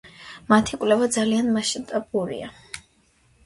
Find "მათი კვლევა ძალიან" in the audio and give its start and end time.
0.53-1.53